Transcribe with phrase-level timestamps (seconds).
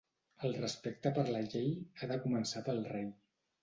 [0.47, 3.11] El respecte de la llei ha de començar pel rei.